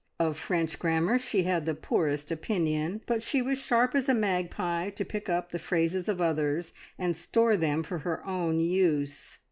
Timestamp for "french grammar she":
0.35-1.43